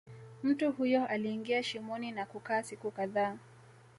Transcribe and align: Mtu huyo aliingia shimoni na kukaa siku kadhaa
Mtu 0.43 0.71
huyo 0.71 1.05
aliingia 1.07 1.63
shimoni 1.63 2.11
na 2.11 2.25
kukaa 2.25 2.63
siku 2.63 2.91
kadhaa 2.91 3.37